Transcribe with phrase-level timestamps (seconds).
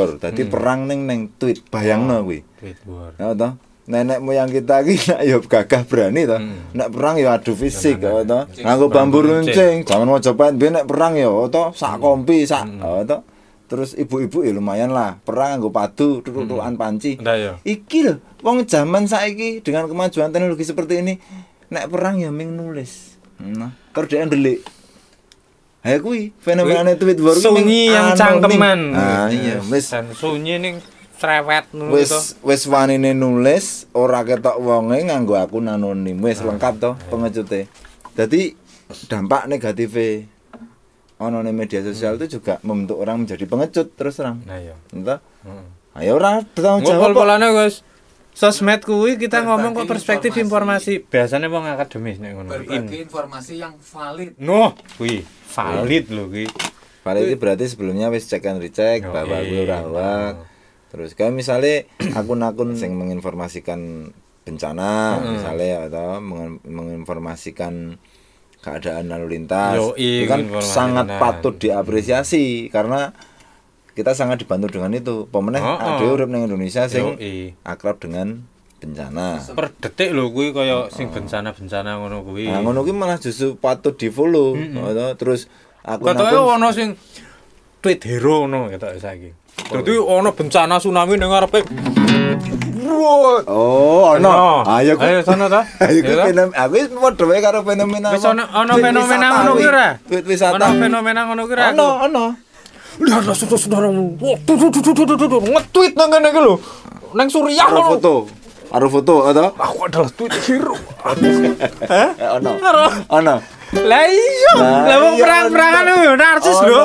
[0.00, 0.10] war.
[0.16, 2.40] Dadi perang ning ning tweet, bayangno kuwi.
[2.56, 3.12] Tweet war.
[3.20, 3.52] Ya toh.
[3.90, 6.40] Nenek moyang kita iki nek ya gagah berani toh.
[6.72, 8.48] Nek perang ya adu fisik ya toh.
[8.48, 9.84] Nganggo bambu runcing.
[9.84, 13.20] Zaman Majapahit biyen nek perang ya toh sak kompi sak ya toh.
[13.70, 17.22] Terus ibu-ibu ya lumayan lah, perang nganggo padu, tutuk-tutukan panci.
[17.22, 17.52] Ndak ya.
[17.62, 21.14] Iki lho, wong zaman saiki dengan kemajuan teknologi seperti ini,
[21.70, 23.14] nek perang ya ming nulis.
[23.38, 24.66] Nah, kerjaan delik.
[25.80, 28.20] Ayo kuwi fenomena tweet war kuwi Sunyi yang anonim.
[28.20, 28.80] cangkeman.
[28.92, 30.76] Ah iya, wis Dan sunyi ning
[31.16, 36.90] cerewet ngono wis wis wanine nulis ora ketok wonge nganggo akun anonim wis lengkap to
[37.08, 37.68] pengecute
[38.12, 38.56] dadi
[39.04, 39.92] dampak negatif
[41.16, 44.72] ono ning media sosial itu juga membentuk orang menjadi pengecut terus terang Nah ya.
[44.90, 45.64] entah Heeh.
[46.00, 47.00] ayo ora bertanggung jawab kok.
[47.12, 47.84] Ngumpul-pulane Guys.
[48.30, 51.02] Sosmed kuwi kita ngomong kok perspektif informasi.
[51.02, 52.50] Biasanya wong akademis nek ngono.
[52.56, 53.04] berbagi In.
[53.04, 56.46] informasi yang valid Noh, kuwi valid lho kuwi.
[57.00, 59.48] Paling itu berarti sebelumnya wis cek and recheck Oh, bahwa iya.
[59.48, 60.34] gue ora hoax.
[60.90, 66.16] Terus kayak misalnya akun-akun yang menginformasikan bencana misalnya atau
[66.64, 67.96] menginformasikan
[68.60, 73.12] keadaan lalu lintas Yoi, itu kan informasi sangat patut diapresiasi karena
[73.92, 75.26] kita sangat dibantu dengan itu.
[75.28, 75.88] Pemenang Oh, oh.
[75.98, 77.54] ada urip ning Indonesia sing Yoi.
[77.62, 78.46] akrab dengan
[78.80, 79.38] bencana.
[79.52, 82.48] Per detik lho kuwi kaya sing bencana-bencana ngono kuwi.
[82.48, 84.56] Nah, ngono ki malah justru patut di-follow.
[84.56, 86.88] atau Terus Katanya akun-akun ono sing
[87.80, 89.30] tweet hero ngono ketok saiki.
[89.68, 91.60] Dadi ono bencana tsunami ning ngarepe.
[92.90, 94.64] Oh, ono.
[94.66, 95.04] Ayo ku.
[95.04, 95.64] Ayo sono ta.
[95.84, 96.24] Ayo ku Ya ta?
[96.28, 96.56] fenomena.
[96.66, 98.08] Aku wis padha wae karo fenomena.
[98.12, 99.60] Wis ono fenomena wisata ngono kuwi.
[99.60, 99.88] kuwi ora?
[100.08, 100.56] Tweet wisata.
[100.56, 101.64] Ono fenomena ngono kuwi ora?
[101.72, 102.24] Ono, ono.
[103.00, 103.88] Lihat lah saudara-saudara
[105.40, 106.54] nge-tweet nang lho.
[107.16, 107.90] Nang Suriah Karo ngono.
[107.96, 108.14] foto.
[108.70, 109.50] Karo foto atau?
[109.56, 110.76] Aku adalah tweet hero.
[111.90, 112.08] Eh,
[112.38, 112.50] ono.
[113.08, 113.34] Ono.
[113.70, 116.80] Lah iya, Lah wong iya, perang-perangan lho narsis lho.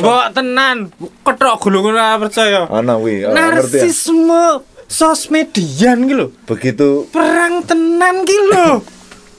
[0.00, 0.76] Mbok tenan,
[1.24, 2.68] ketok gulung ora percaya.
[2.68, 3.24] Ono kuwi.
[3.24, 3.36] oh, ya?
[3.36, 6.26] Narsisme sosmedian ki lho.
[6.46, 8.68] Begitu Perang tenan ki lho.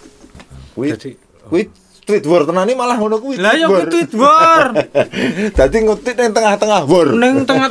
[0.78, 1.18] kuwi Jadi-
[1.50, 1.64] kuwi
[2.08, 3.36] tweet war tenan iki malah ngono kuwi.
[3.36, 4.72] Lah ya kuwi tweet war.
[5.60, 7.08] Dadi ngetit ning tengah-tengah war.
[7.12, 7.68] Ning tengah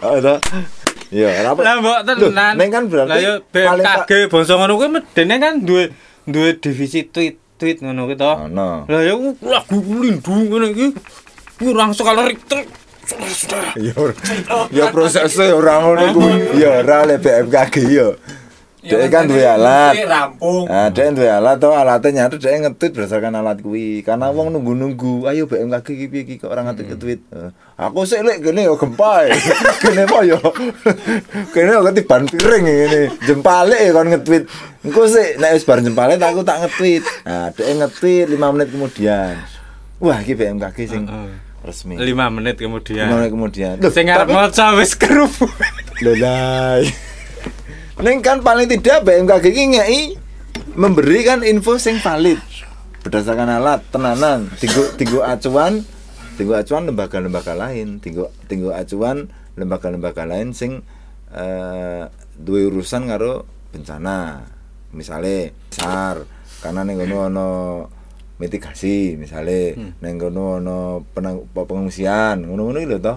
[0.00, 0.40] Ada.
[1.12, 1.60] Ya, ora apa.
[1.60, 2.52] Lah mbok tenan.
[2.56, 5.92] Neng kan berarti Lah ya BMKG bangsa ngono kuwi medene kan duwe
[6.24, 8.32] duwe divisi tweet tweet ngono kuwi to.
[8.48, 8.88] Ono.
[8.88, 9.14] Lah ya
[9.44, 10.88] lagu lindung ngene iki.
[11.60, 11.92] Kurang.
[11.92, 13.76] Saudara-saudara.
[13.76, 13.92] Ya.
[14.72, 16.56] Ya prosesnya ora ngono kuwi.
[16.56, 18.16] Ya ora le BMKG ya.
[18.80, 19.92] Dia kan duwe alat.
[20.08, 24.00] rampung Nah, dia duwe alat to, alatnya nyatu dia nge-tweet berdasarkan alat kuwi.
[24.00, 27.20] Karena wong nunggu-nunggu, ayo BMKG iki piye iki kok ora nge-tweet nge-tweet.
[27.28, 29.24] Eh, Aku sik lek kene yo gempa.
[29.24, 29.36] e.
[29.84, 30.40] Kene apa yo?
[31.54, 33.02] Kene yo ketiban piring ngene.
[33.24, 34.44] Jempale e kon nge-tweet.
[34.80, 37.04] Engko sik nek wis bar jempale aku tak nge-tweet.
[37.24, 39.34] Nah, dia nge-tweet 5 menit kemudian.
[40.00, 41.04] Wah, iki BMKG sing
[41.60, 42.00] resmi.
[42.00, 43.08] 5 menit kemudian.
[43.08, 43.74] 5 menit kemudian.
[43.76, 45.44] Loh, Sing arep tapi- maca wis kerupu.
[46.00, 46.88] Lelai.
[48.00, 50.00] Neng kan paling tidak BMKG ini ngei
[50.72, 52.40] memberikan info sing valid
[53.04, 54.48] berdasarkan alat tenanan.
[54.56, 55.84] Tinggu tinggu acuan
[56.40, 58.00] tinggu acuan lembaga-lembaga lain.
[58.00, 59.28] Tinggu tinggu acuan
[59.60, 60.80] lembaga-lembaga lain sing
[61.28, 62.08] eh
[62.40, 64.48] duwe urusan karo bencana.
[64.96, 66.24] Misalnya SAR
[66.64, 67.48] karena ning kono ono
[68.40, 73.16] mitigasi misalnya ning kono ono penang- pengungsian ngono-ngono iki lho toh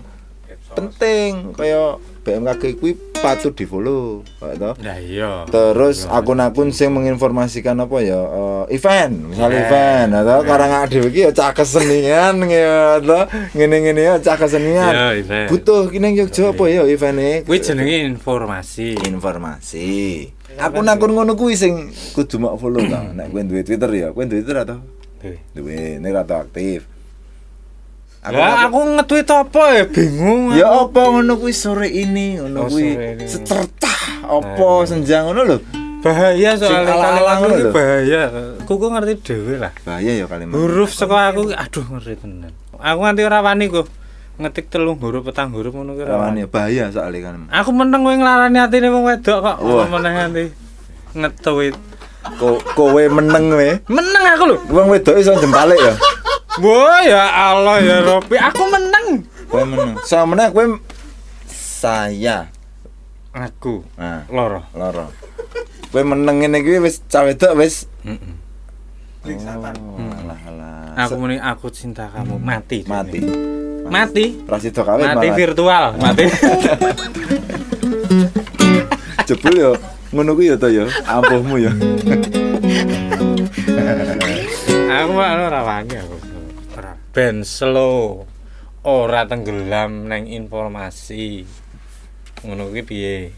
[0.73, 5.44] penting kaya BMKG kuwi patut di follow toh Lah iya.
[5.45, 9.67] terus akun-akun sing menginformasikan apa ya eh, event misalnya Yeah.
[9.67, 15.07] event atau karang dhewe iki ya cah kesenian ya atau ngene-ngene ya cah kesenian Ya,
[15.13, 15.51] event.
[15.51, 18.95] butuh kini Jogja apa ya eventnya Kuwi jenenge informasi.
[19.03, 19.91] informasi
[20.53, 24.39] akun-akun ngono kuwi sing kudu mak follow ta nek kowe duwe Twitter ya kowe duwe
[24.39, 24.80] Twitter atau
[25.19, 25.38] Duh.
[25.51, 26.45] duwe nek atau
[28.24, 30.42] aktif Lah aku nge-tweet apa ya bingung.
[30.54, 30.80] Ya aku.
[30.88, 33.25] apa ngono kuwi sore ini, ngono Oh, kuwi sore ini.
[33.28, 33.92] secerta
[34.24, 35.58] apa senja ngono lho.
[36.00, 38.22] bahaya soalnya ala-ala kalimat ngono ini bahaya.
[38.64, 39.72] Kuku ngerti dhewe lah.
[39.81, 40.52] Bahaya ya kalimat.
[40.54, 42.52] Huruf saka aku aduh ngerti tenan.
[42.74, 43.88] Aku nganti ora wani kok.
[44.34, 46.50] Ngetik telung huruf petang huruf ngono ki Rawane wani.
[46.50, 47.48] bahaya soalnya kan.
[47.54, 49.56] Aku meneng kowe nglarani atine wong wedok kok.
[49.58, 50.44] Apa meneng nganti
[51.14, 51.75] nge-tweet.
[52.36, 53.80] Ko kowe meneng we.
[53.88, 54.58] Meneng aku lho.
[54.72, 55.94] Wong wedok iso jempale ya.
[56.61, 59.07] Wah ya Allah ya Robi, aku meneng.
[59.50, 59.97] Kowe meneng.
[60.05, 60.65] Sama meneh kowe
[61.50, 62.50] saya.
[63.33, 64.61] Aku Nah, loro.
[64.77, 65.09] loro.
[65.89, 68.17] Kowe meneng ngene iki wis cah wedok wis Heeh.
[69.23, 71.07] Oh, alah alah.
[71.07, 72.83] Aku muni aku cinta kamu mati.
[72.85, 73.23] mati.
[73.88, 74.25] Mati.
[74.44, 75.38] Rasido kawin Mati malah.
[75.39, 76.25] virtual, mati.
[79.27, 79.71] Jebul yo
[80.11, 80.83] ngono kuwi ya to ya.
[81.07, 81.71] Ampuhmu ya.
[84.94, 86.12] aku ora wani aku.
[87.13, 88.25] Ben slow.
[88.83, 91.48] ora tenggelam neng informasi.
[92.44, 93.31] Ngono kuwi piye?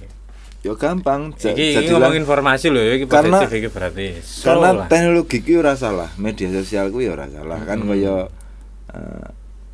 [0.65, 1.37] Ya gampang.
[1.37, 4.07] Iki, iki ngomong informasi lho, iki Karena- positif iki berarti.
[4.25, 4.87] Slow karena lah.
[4.89, 7.61] teknologi ku ora salah, media sosial ku ya ora salah.
[7.61, 7.93] Kan Hmm.
[7.93, 8.15] kaya
[8.89, 9.27] eh,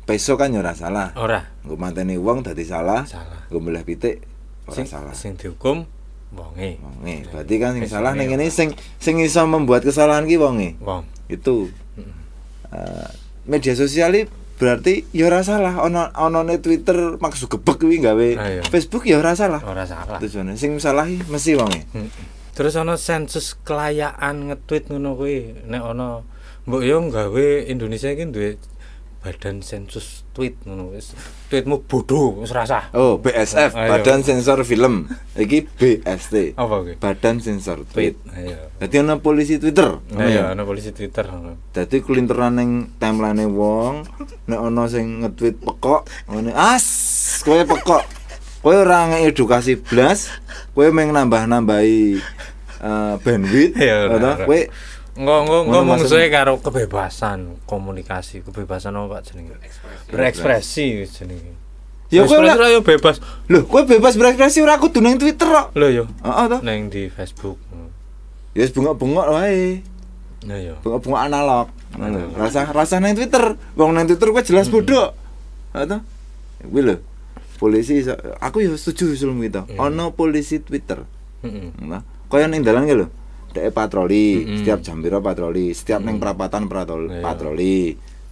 [0.04, 1.16] peso kan ya ora salah.
[1.16, 3.08] ora Nggo mateni wong dadi salah.
[3.08, 3.48] salah.
[3.48, 4.20] Nggo mbelah pitik
[4.68, 5.16] ora Sing, salah.
[5.16, 5.88] sing dihukum
[6.36, 6.76] wonge.
[6.84, 10.36] Wonge, berarti kan sing Peso salah ning ne ngene sing sing iso membuat kesalahan ki
[10.36, 10.76] wonge.
[10.84, 11.08] wong.
[11.32, 11.72] Itu.
[11.96, 12.12] Mm.
[12.76, 13.08] Eh,
[13.44, 14.14] media sosial
[14.62, 18.62] berarti ya ora salah ono onone Twitter maksud gebek kuwi gawe Ah, iya.
[18.62, 19.58] Facebook ya ora salah.
[19.66, 20.22] Ora salah.
[20.22, 21.82] Tujuane sing salah mesti wonge.
[21.90, 22.06] Mm.
[22.54, 25.66] Terus ana sensus kelayaan nge-tweet ngono kuwi.
[25.66, 26.22] Nek ana
[26.62, 28.54] mbok yo gawe Indonesia iki duwe
[29.22, 31.14] badan sensus tweet ngono wis.
[31.46, 32.90] Tweetmu bodoh wis rasah.
[32.90, 33.90] Oh, BSF, Ayo.
[33.94, 35.06] Badan Sensor Film.
[35.32, 36.58] Iki BST.
[36.58, 36.94] Apa kuwi?
[36.98, 38.18] Badan Sensor Tweet.
[38.34, 38.74] Ayo.
[38.76, 40.02] Dadi ana polisi Twitter.
[40.02, 40.50] ngono Ayo ya?
[40.50, 41.54] ana polisi Twitter ngono.
[41.70, 44.02] Dadi kulinteran ning timeline wong,
[44.44, 46.84] nek ana sing nge-tweet pekok, ngene, "As,
[47.40, 48.02] kowe pekok.
[48.58, 50.30] Kowe ora ngedukasi blas,
[50.70, 52.18] kowe meng nambah-nambahi
[52.82, 54.32] eh, bandwidth, Ya, atau ora.
[54.42, 54.58] kowe
[55.12, 59.56] Engko engko engko mungsuhe karo kebebasan komunikasi, kebebasan apa Pak jenenge?
[60.08, 61.52] Berekspresi jenenge.
[62.12, 63.16] Ya, kowe Berekspresi ora- ora yo bebas.
[63.48, 65.72] Lho, kowe bebas berekspresi ora kudu ning Twitter kok.
[65.76, 66.04] Lho yo.
[66.24, 66.58] Heeh to.
[66.64, 67.56] Neng di Facebook.
[68.52, 69.80] Ya wis bengok-bengok wae.
[70.48, 70.74] Ya yo.
[70.84, 71.68] Bengok-bengok analog.
[71.96, 72.32] Ngono.
[72.36, 73.56] Rasa rasa nang Twitter.
[73.76, 75.12] Wong nang Twitter kowe jelas bodoh.
[75.76, 75.98] Heeh to.
[76.68, 76.96] Kuwi lho.
[77.60, 78.02] Polisi
[78.40, 79.60] aku ya setuju usulmu itu.
[79.68, 79.76] Iya.
[79.80, 81.04] Ono polisi Twitter.
[81.44, 81.72] Heeh.
[81.80, 83.06] Nah, kaya ning dalan ki lho.
[83.52, 84.56] Dek patroli, Mm-mm.
[84.58, 87.20] setiap jam piro patroli, setiap ning perapatan patroli, Iya.
[87.20, 87.78] patroli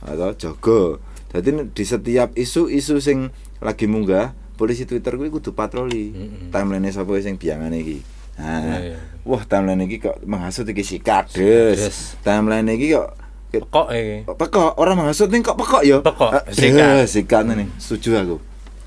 [0.00, 0.80] atau jaga.
[1.28, 3.28] Dadi nek di setiap isu-isu sing
[3.58, 6.10] lagi munggah, polisi Twitter kuwi kudu patroli.
[6.10, 6.48] Mm-mm.
[6.48, 7.98] Timeline sapa sing biangane iki.
[8.34, 8.98] Nah, Iya, iya.
[9.22, 12.16] wah timeline iki kok menghasut iki si Kades.
[12.20, 13.12] Timeline iki kok
[13.50, 14.16] kok Kok iki?
[14.24, 16.00] kok pekok, orang menghasut ning kok pekok ya.
[16.00, 17.04] Pekok, sikat.
[17.04, 18.36] sikat nih, setuju aku.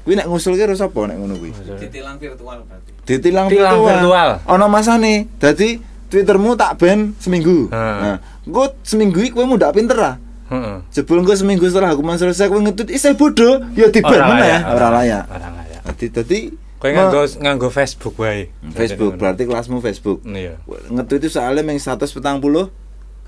[0.04, 1.52] Kuwi nek ngusulke terus apa nek ngono kuwi?
[1.78, 3.88] ditilang virtual berarti ditilang Tilang virtual.
[4.04, 4.30] virtual.
[4.50, 5.28] Ono masane.
[5.38, 5.80] Dadi
[6.14, 7.74] Twittermu tak ban seminggu.
[7.74, 10.16] Nah, engko seminggu iki kowe mundak pinter ah.
[10.54, 10.86] Heeh.
[10.94, 14.88] Jebul engko seminggu setelah hukuman selesai kowe ngetut isih bodoh, ya diban meneh, layak, ora
[14.94, 15.24] layak.
[15.26, 15.82] Ora layak.
[15.90, 16.40] Dadi dadi
[16.78, 18.54] Kowe nganggo nganggo Facebook wae.
[18.78, 20.22] Facebook berarti kelasmu Facebook.
[20.22, 20.62] Iya.
[20.94, 22.14] Ngetut itu soalnya meng 140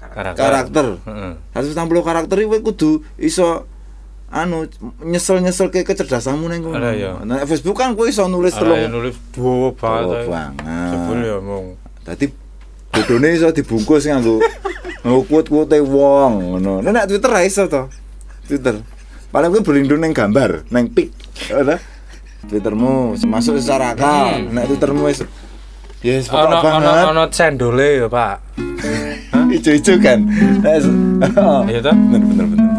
[0.05, 0.37] Karakter.
[0.37, 0.87] karakter.
[1.09, 1.33] Heeh.
[1.57, 1.73] 140
[2.05, 3.65] karakter iki kowe kudu iso
[4.29, 4.67] anu
[5.01, 6.77] nyesel-nyesel ke kecerdasanmu neng kono.
[6.77, 7.17] Ada, ya.
[7.25, 8.77] Nah, Facebook kan kowe iso nulis Ora telung.
[8.77, 10.21] ya nulis dua banget.
[10.21, 10.27] Ae.
[10.29, 10.89] banget.
[10.93, 11.65] Jebul ya mung.
[12.05, 12.25] Dadi
[12.95, 14.39] bodone iso dibungkus nganggo
[15.03, 16.79] nganggo quote-quote wong ngono.
[16.81, 17.91] Nek nek Twitter ra iso to.
[18.47, 18.79] Twitter.
[19.29, 21.11] Paling kowe berlindung neng gambar, neng pic.
[21.51, 21.75] Ora?
[22.45, 24.47] Twittermu masuk secara akal.
[24.47, 25.25] Nek Twittermu wis
[26.05, 26.37] Yes, Hmm.
[26.37, 27.05] Ono pokok ono banget.
[27.09, 28.35] ono cendole ya, Pak.
[29.49, 30.19] Ijo-ijo kan.
[31.33, 31.65] Oh.
[31.65, 31.95] Iya toh?
[31.97, 32.69] Bener bener bener.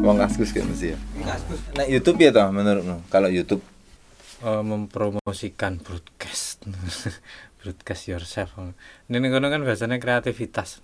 [0.00, 0.98] Wong kaskus kan mesti ya.
[1.20, 3.02] kaskus Nek YouTube ya toh menurutmu?
[3.10, 3.60] Kalau YouTube
[4.40, 6.64] Eh, mempromosikan broadcast.
[7.60, 8.56] broadcast yourself.
[9.08, 10.80] Ini kono kan biasanya kreativitas.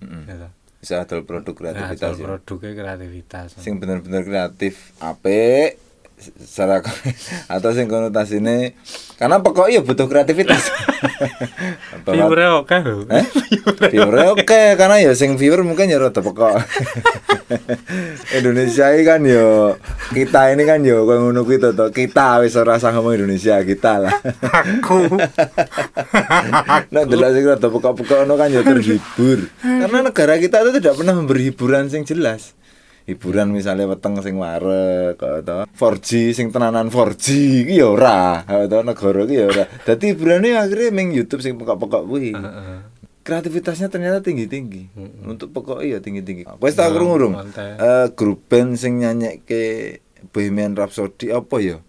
[0.00, 0.52] Ya toh?
[0.80, 1.60] bisa adol produk Nah,
[1.92, 2.24] kreativitas ya.
[2.24, 3.48] produknya kreativitas.
[3.60, 5.76] Sing bener-bener kreatif apik
[6.20, 6.84] secara
[7.54, 8.76] atau sing konotasine
[9.20, 10.72] karena pokok iya butuh kreativitas.
[12.08, 12.76] Viewernya oke.
[13.12, 13.26] Eh?
[13.92, 16.56] Viewer oke karena ya sing viewer mungkin ya rada pekok.
[18.40, 19.76] Indonesia ini kan yo
[20.16, 21.92] kita ini kan yo koyo ngono kuwi to to.
[21.92, 24.14] Kita wis ora usah ngomong Indonesia kita lah.
[24.80, 25.12] Aku.
[26.88, 29.52] Nah, delok sing rada pekok-pekok ono kan ya terhibur.
[29.60, 32.56] Karena negara kita itu tidak pernah memberi hiburan sing jelas.
[33.10, 35.58] Hiburan misalnya weteng sing warek to.
[35.66, 37.26] 4G sing tenanan 4G
[37.66, 38.46] iki ya ora.
[38.46, 39.64] Kok to negara iki ya ora.
[39.82, 42.30] Dadi hiburane akhirnya ming YouTube sing pekok-pekok kuwi.
[43.26, 44.94] Kreativitasnya ternyata tinggi-tinggi.
[45.26, 46.46] Untuk pokok iya tinggi-tinggi.
[46.46, 47.34] Nah, tak krungu urung?
[47.34, 47.82] mantap.
[47.82, 49.98] Eh grup band sing nyanyekke
[50.30, 51.82] Bohemian Rhapsody apa ya?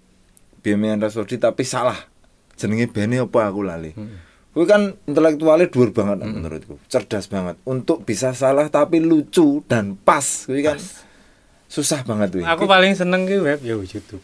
[0.65, 1.97] Bohemian Rhapsody tapi salah.
[2.57, 3.93] Jenenge bandnya apa aku lali.
[4.51, 6.75] Kuwi kan intelektualnya dhuwur banget menurutku.
[6.91, 7.61] Cerdas banget.
[7.63, 10.49] Untuk bisa salah tapi lucu dan pas.
[10.49, 10.81] Kuwi kan
[11.71, 12.43] susah banget kuwi.
[12.43, 14.19] Aku paling seneng ki web ya YouTube.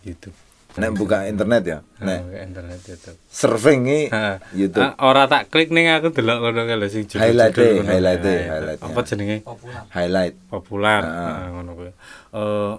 [0.00, 0.32] YouTube.
[0.76, 1.78] Nek buka internet ya.
[2.00, 3.16] Nek internet YouTube.
[3.28, 4.04] surfing nih.
[4.56, 4.84] YouTube.
[4.84, 7.20] Ah, ora tak klik ning aku delok ngono kae lho sing judul.
[7.20, 9.04] Highlight e, highlight e, highlight Apa ya.
[9.08, 9.36] jenenge?
[9.44, 10.34] populer Highlight.
[10.48, 11.02] Populer.
[11.52, 11.92] Ngono kuwi.
[12.32, 12.74] Eh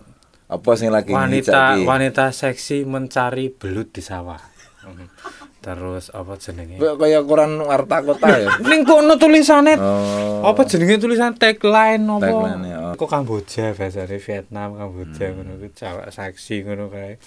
[0.48, 4.40] Apa sing lagi wanita wanita seksi mencari belut di sawah.
[5.68, 5.76] Hmm.
[5.76, 6.80] Terus apa jenenge?
[6.80, 8.50] Kayak koran warta kota ya.
[8.72, 10.48] Ning kono tulisane Oh.
[10.48, 12.24] apa jenenge tulisan tagline apa?
[12.24, 12.80] Tagline, ya.
[12.96, 17.20] Kok Kamboja bahasane Vietnam Kamboja ngono kuwi cewek seksi ngono kae.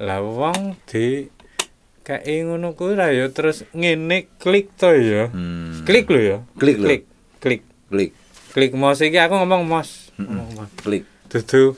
[0.00, 1.28] Lah wong di
[2.00, 5.28] kayak ngono kuwi lah ya terus ngene klik to ya.
[5.28, 5.84] Hmm.
[5.84, 6.38] Klik lho ya.
[6.56, 6.80] Klik.
[6.80, 7.02] Klik.
[7.38, 7.62] Klik.
[7.92, 8.10] Klik,
[8.56, 10.08] Klik mouse iki aku ngomong mouse.
[10.16, 10.72] Ngomong mouse.
[10.80, 11.04] klik.
[11.28, 11.76] Dudu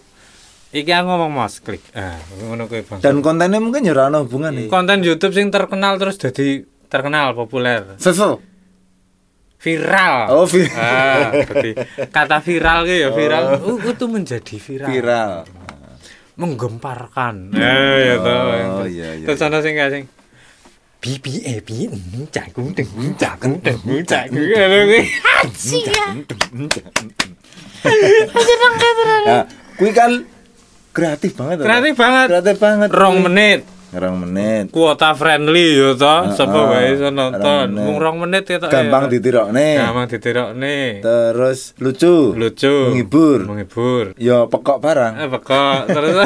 [0.77, 1.81] Iki aku ngomong mos klik.
[1.97, 3.01] Ah, ngono kuwi Bang.
[3.01, 4.69] Dan kontennya mungkin ya ora ana hubungane.
[4.69, 7.97] konten YouTube sing terkenal terus jadi terkenal populer.
[7.97, 8.37] Sesu.
[9.57, 10.29] Viral.
[10.31, 11.73] Oh, vi- Ah, berarti
[12.13, 13.45] kata viral ki ya viral.
[13.65, 14.89] Uh, itu menjadi viral.
[14.93, 15.33] Viral.
[16.37, 17.57] Menggemparkan.
[17.57, 18.37] Eh, ya toh.
[18.77, 20.05] Oh, iya, iya, Terus ana sing gak sing
[21.01, 21.69] BBAB
[22.29, 25.01] jagung dengung jagung dengung jagung ngono kuwi.
[29.27, 29.43] Nah,
[29.77, 30.11] kuwi kan
[30.97, 31.57] kreatif banget.
[31.61, 32.27] Kreatif banget.
[32.33, 32.89] Kreatif banget.
[32.89, 33.61] Rong menit.
[33.93, 34.65] Rong menit.
[34.73, 36.33] Kuota friendly yo toh.
[36.33, 37.45] Sapa ah, wae iso nonton.
[37.45, 37.85] rong menit.
[37.85, 38.73] Mung rong menit ketok.
[38.73, 39.69] Gampang ditirokne.
[39.77, 40.77] Gampang ditirokne.
[41.05, 42.33] Terus lucu.
[42.33, 42.77] Lucu.
[42.97, 43.41] Menghibur.
[43.45, 44.05] Menghibur.
[44.17, 45.13] Ya pekok barang.
[45.21, 46.17] Eh, pekok terus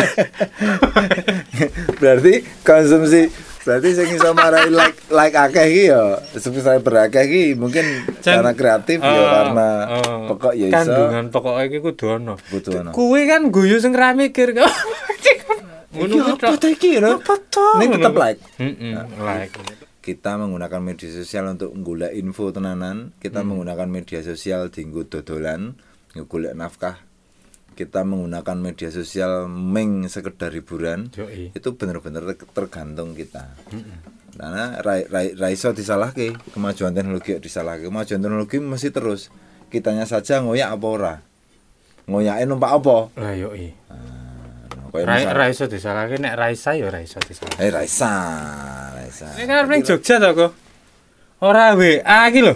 [2.00, 7.84] berarti konsumsi berarti sing iso marai like like akeh iki ya subscriber akeh iki mungkin
[8.20, 10.20] Jan- karena kreatif ya Oh, karena oh.
[10.32, 12.34] pekok ya iso kandungan pokok iki kudu ono.
[12.48, 12.90] butuh ono.
[12.90, 14.70] Kuwi kan guyu sing ra mikir kok.
[15.90, 17.18] Ngono apa ta iki ya?
[17.18, 17.82] Apa toh?
[17.82, 18.38] Ini tetap like.
[18.56, 19.54] Heeh, like.
[20.00, 25.76] Kita menggunakan media sosial untuk golek info tenanan, kita menggunakan media sosial dienggo dodolan,
[26.24, 26.96] golek nafkah.
[27.72, 31.08] Kita menggunakan media sosial meng sekedar hiburan.
[31.16, 31.50] Yoi.
[31.52, 33.56] Itu bener-bener ter- tergantung kita.
[34.30, 37.88] Karena rai rai rai iso disalahke, kemajuan teknologi disalahke.
[37.88, 39.32] Kemajuan teknologi masih terus.
[39.68, 41.14] Kitanya saja ngoyak apa ora?
[42.04, 42.96] Ngoyake numpak apa?
[43.16, 43.70] Lah yo i.
[43.70, 47.60] Nah, kayak Ra misal- ra iso disalahke nek Raisa yo ra iso disalahke.
[47.60, 48.12] Eh Raisa,
[48.92, 49.26] Raisa.
[49.38, 50.52] Ini kan Jogja to kok.
[51.40, 52.54] Ora WA iki lho.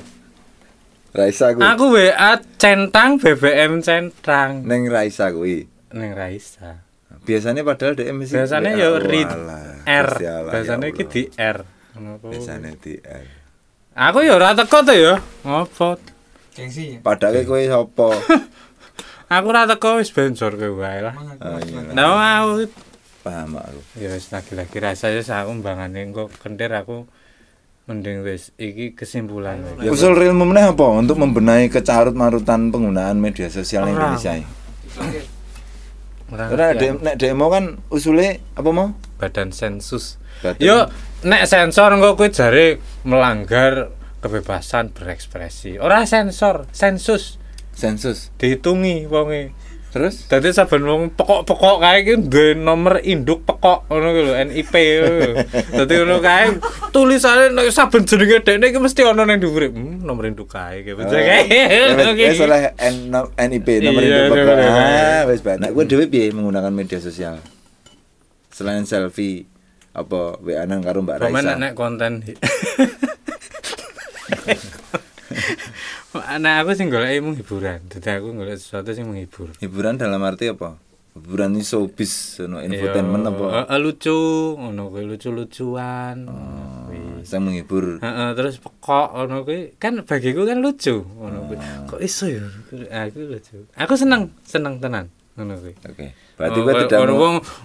[1.14, 1.62] Raisa kuwi.
[1.62, 5.71] Aku WA centang BBM centang Neng Raisa kuwi.
[5.94, 6.83] ning Raisa.
[7.23, 8.83] Biasanya padahal DM mesti Biasanya WA.
[8.83, 9.30] yo Oh, read
[9.87, 10.09] R.
[10.50, 11.59] Biasanya ya iki di R.
[11.94, 12.35] Ngono kuwi.
[12.35, 13.26] Biasanya di R.
[13.94, 15.23] Aku ya ora teko to ya.
[15.47, 16.02] Ngopo?
[16.50, 16.99] Gengsi.
[16.99, 18.09] Padahal kowe sapa?
[19.38, 21.14] Aku ora teko wis bensor kowe wae lah.
[21.38, 21.62] Oh.
[21.94, 22.66] Nah, aku
[23.25, 23.80] Paham aku.
[23.97, 27.06] ya wis lagi-lagi rasa wis aku mbangane engko kentir aku
[27.84, 29.90] mending wis iki kesimpulan wis.
[29.90, 33.92] Usul realmu meneh apa untuk membenahi kecarut marutan penggunaan media sosial Ora.
[33.92, 34.46] Indonesia ini?
[36.26, 38.88] Ora Karena ngerti de nek demo kan usule apa mau?
[39.14, 40.16] badan sensus.
[40.40, 40.76] Badan- Yo
[41.22, 42.66] nek sensor engko kuwi jare
[43.02, 45.76] melanggar kebebasan berekspresi.
[45.76, 47.36] Ora sensor, sensus
[47.70, 48.32] Sensus.
[48.36, 49.52] dihitungi wonge.
[49.94, 54.74] Terus Dadi saben wong pokok-pokok kae iki duwe nomor induk pekok ngono kuwi lho NIP.
[55.70, 56.58] Dadi ngono kae
[56.90, 59.70] tulisane nek saben jenenge dekne iki mesti ana ning dhuwure.
[59.70, 60.98] Hmm, nomor induk kae iki.
[60.98, 61.46] Bener kae.
[61.46, 62.74] Ya, wis- wis oleh
[63.38, 64.56] NIP nomor Iya, induk pokok.
[64.58, 65.40] Ah, wis.
[65.46, 67.38] Nek kowe dhewe piye menggunakan media sosial?
[68.50, 69.46] Selain selfie
[69.94, 71.54] apa WA-an karo Mbak Komen Raisa?
[71.54, 72.12] nek konten
[76.34, 77.78] Nah, aku sing golek emang hiburan.
[77.86, 79.54] Dadi aku golek sesuatu sing menghibur.
[79.58, 80.74] Hiburan dalam arti apa?
[81.14, 83.44] Hiburan ini showbiz, no, infotainment Iya, apa?
[83.46, 84.18] eh, eh, lucu,
[84.58, 86.26] ngono kuwi lucu-lucuan.
[86.26, 87.22] Kuwi.
[87.22, 88.02] Saya menghibur.
[88.02, 91.56] Heeh, terus pekok ngono kuwi kan bagiku kan lucu ngono kuwi.
[91.86, 92.42] Kok iso ya?
[93.06, 93.62] Aku lucu.
[93.78, 95.06] Aku seneng, seneng tenan
[95.38, 95.78] ngono kuwi.
[95.86, 96.18] Oke.
[96.34, 96.98] Berarti Oh, kayak tidak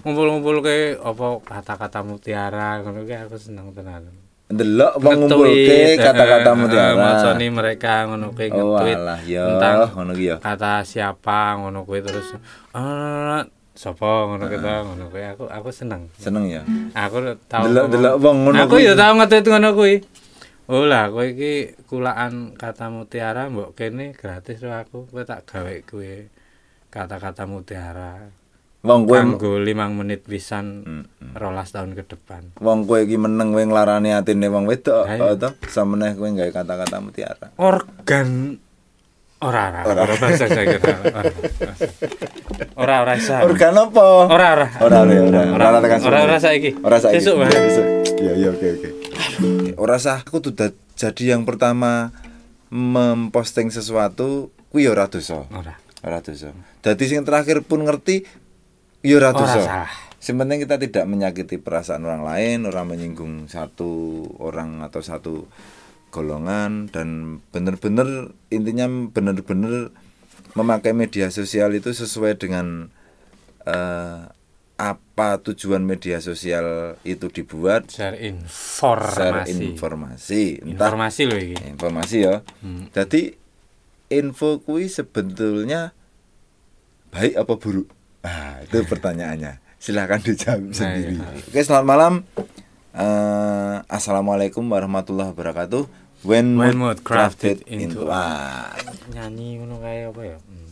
[0.06, 4.06] ngumpul-ngumpul ke apa kata-kata mutiara ngono kuwi aku seneng tenan.
[4.50, 6.98] Ndelok wong ngumpulke kata-kata mutiara.
[6.98, 12.02] Maconi mereka ngono kuwi Oh nge-tweet alah ya, tentang ngono ki kata siapa ngono kuwi
[12.02, 12.34] terus
[12.74, 13.42] eh
[13.78, 16.10] sapa ngono kita ngono kuwi aku aku seneng.
[16.18, 16.66] Seneng ya.
[16.98, 18.90] Aku tau Delok-delok wong ngono Aku kuwi.
[18.90, 19.94] ya tau nge-tweet ngono kuwi.
[20.70, 25.74] Oh lah kowe iki kulaan kata mutiara mbok kene gratis lho aku kowe tak gawe
[25.86, 26.26] kuwi
[26.90, 28.30] kata-kata mutiara.
[28.80, 31.04] Wong kowe Kanggo 5 menit pisan Hmm,
[31.36, 32.56] rolas tahun ke depan.
[32.56, 35.36] wong kowe iki meneng kowe nglarani atine wong wedok Ayo.
[35.36, 37.52] to sameneh kowe gawe kata-kata mutiara.
[37.54, 38.56] Organ
[39.40, 40.96] ora ora ora bahasa saya kira.
[42.72, 43.44] Ora ora isa.
[43.44, 44.04] Organ apa?
[44.26, 44.68] Ora ora.
[44.80, 45.40] Ora ora ora.
[45.44, 46.80] Ora Ora ora ora saiki.
[46.80, 47.20] Ora saiki.
[47.20, 47.60] Iya, wae.
[48.16, 48.88] Iya iya oke oke.
[49.76, 50.56] Ora sah aku tuh
[50.94, 52.16] jadi yang pertama
[52.68, 55.44] memposting sesuatu kuwi ora dosa.
[55.52, 55.76] Ora.
[56.00, 56.52] Ora dosa.
[56.80, 58.24] Dadi sing terakhir pun ngerti
[59.00, 59.56] ya Ora dosa.
[59.56, 59.90] salah.
[60.20, 63.88] Yang penting kita tidak menyakiti perasaan orang lain, orang menyinggung satu
[64.36, 65.34] orang atau satu
[66.10, 67.08] golongan dan
[67.48, 69.94] benar-benar intinya benar-benar
[70.52, 72.90] memakai media sosial itu sesuai dengan
[73.64, 74.20] eh,
[74.76, 78.24] apa tujuan media sosial itu dibuat Share share
[79.46, 79.60] informasi.
[79.70, 81.56] informasi entah Informasi lho iki.
[81.68, 82.36] informasi ya
[82.90, 83.36] jadi
[84.10, 85.92] info kui sebetulnya
[87.10, 87.86] baik apa buruk
[88.20, 89.60] Nah, itu pertanyaannya.
[89.80, 91.16] Silahkan dijawab nah, sendiri.
[91.16, 91.32] Nah.
[91.40, 92.12] Oke, selamat malam.
[92.92, 95.88] Uh, Assalamualaikum warahmatullahi wabarakatuh.
[96.20, 98.84] When, When mood crafted, crafted into art.
[99.08, 100.36] Nyanyi ngono kayak apa ya?
[100.36, 100.70] Hmm.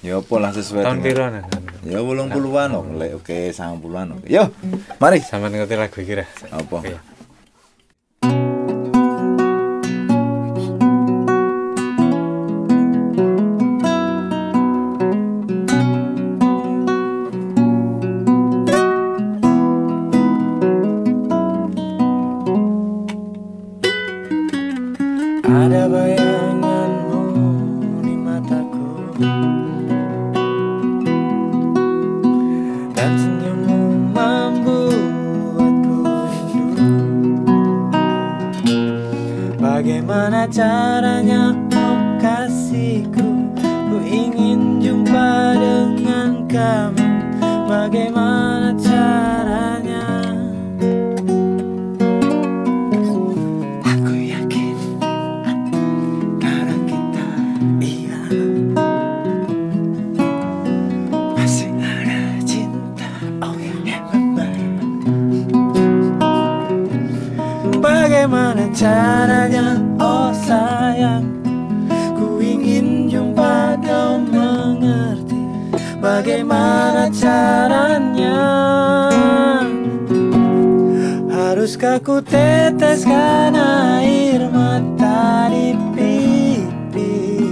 [0.00, 1.04] Ya apa lah sesuai Tahun.
[1.84, 4.06] Ya 80-an oke, oke 90-an.
[4.24, 4.48] Yo,
[4.96, 6.80] mari sama ngerti lagu kira Apa?
[6.80, 6.96] Okay.
[40.46, 40.83] 찾아
[68.74, 71.30] caranya oh sayang
[72.18, 75.34] Ku ingin jumpa kau mengerti
[76.04, 78.36] Bagaimana caranya.
[81.32, 87.48] Haruskah ku teteskan air mata di pipi?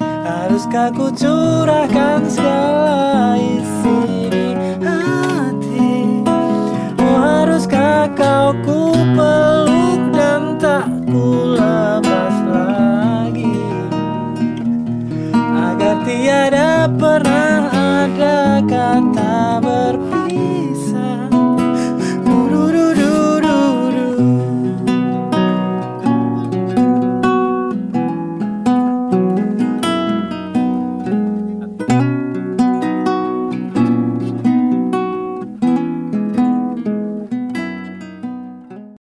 [0.00, 4.00] Haruskah ku curahkan segala isi
[4.32, 4.48] di
[4.80, 6.24] hati?
[7.04, 8.96] Oh haruskah kau ku